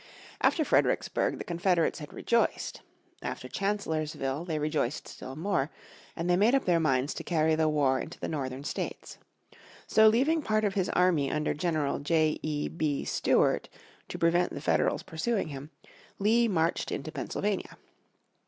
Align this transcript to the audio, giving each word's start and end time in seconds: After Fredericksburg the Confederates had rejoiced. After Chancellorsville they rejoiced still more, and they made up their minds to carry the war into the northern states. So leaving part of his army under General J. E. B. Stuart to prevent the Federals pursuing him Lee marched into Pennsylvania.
After 0.41 0.65
Fredericksburg 0.65 1.37
the 1.37 1.43
Confederates 1.43 1.99
had 1.99 2.11
rejoiced. 2.11 2.81
After 3.21 3.47
Chancellorsville 3.47 4.45
they 4.45 4.57
rejoiced 4.57 5.07
still 5.07 5.35
more, 5.35 5.69
and 6.15 6.27
they 6.27 6.35
made 6.35 6.55
up 6.55 6.65
their 6.65 6.79
minds 6.79 7.13
to 7.13 7.23
carry 7.23 7.53
the 7.53 7.69
war 7.69 7.99
into 7.99 8.19
the 8.19 8.27
northern 8.27 8.63
states. 8.63 9.19
So 9.85 10.07
leaving 10.07 10.41
part 10.41 10.63
of 10.65 10.73
his 10.73 10.89
army 10.89 11.29
under 11.31 11.53
General 11.53 11.99
J. 11.99 12.39
E. 12.41 12.67
B. 12.67 13.05
Stuart 13.05 13.69
to 14.07 14.17
prevent 14.17 14.53
the 14.55 14.59
Federals 14.59 15.03
pursuing 15.03 15.49
him 15.49 15.69
Lee 16.17 16.47
marched 16.47 16.91
into 16.91 17.11
Pennsylvania. 17.11 17.77